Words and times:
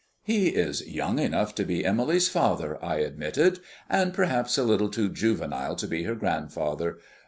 "He 0.23 0.47
is 0.47 0.87
young 0.89 1.19
enough 1.19 1.53
to 1.53 1.63
be 1.63 1.85
Emily's 1.85 2.27
father," 2.27 2.83
I 2.83 2.95
admitted, 2.95 3.59
"and 3.87 4.15
perhaps 4.15 4.57
a 4.57 4.63
little 4.63 4.89
too 4.89 5.09
juvenile 5.09 5.75
to 5.75 5.87
be 5.87 6.05
her 6.05 6.15
grandfather. 6.15 6.97